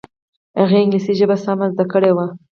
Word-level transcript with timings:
هغې 0.59 0.77
انګلیسي 0.81 1.13
ژبه 1.19 1.35
سمه 1.43 1.65
زده 1.73 1.85
کړې 1.91 2.11
وه 2.15 2.25